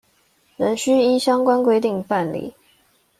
[0.57, 2.55] 仍須依相關規定辦理